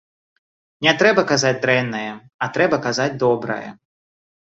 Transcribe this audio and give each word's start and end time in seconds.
Не 0.85 0.93
трэба 1.01 1.25
казаць 1.33 1.53
дрэннае, 1.67 2.09
а 2.47 2.51
трэба 2.59 2.83
казаць 2.89 3.11
добрае. 3.29 3.65